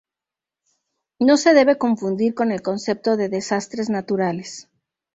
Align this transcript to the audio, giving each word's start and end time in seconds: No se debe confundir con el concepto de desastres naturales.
No 1.19 1.37
se 1.37 1.53
debe 1.53 1.77
confundir 1.77 2.33
con 2.33 2.51
el 2.51 2.63
concepto 2.63 3.17
de 3.17 3.29
desastres 3.29 3.91
naturales. 3.91 4.67